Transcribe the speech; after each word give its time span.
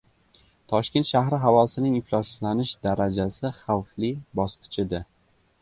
Toshkent 0.71 1.07
shahri 1.09 1.39
havosining 1.43 1.99
ifloslanish 1.99 2.71
darajasi 2.87 3.55
“Xavfli” 3.61 4.11
bosqichida 4.41 5.05